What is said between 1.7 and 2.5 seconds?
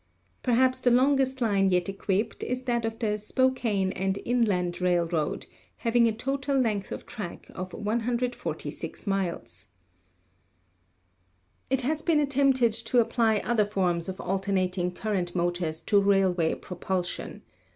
equipped